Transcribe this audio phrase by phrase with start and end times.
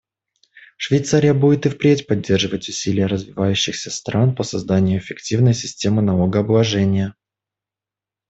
[0.77, 7.13] Швейцария будет и впредь поддерживать усилия развивающихся стран по созданию эффективной системы налогообложения.